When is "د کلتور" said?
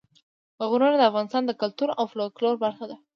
1.45-1.89